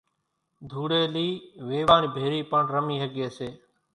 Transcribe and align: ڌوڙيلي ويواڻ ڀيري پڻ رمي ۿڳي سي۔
ڌوڙيلي 0.69 1.29
ويواڻ 1.67 2.01
ڀيري 2.15 2.41
پڻ 2.51 2.61
رمي 2.75 2.97
ۿڳي 3.03 3.27
سي۔ 3.37 3.49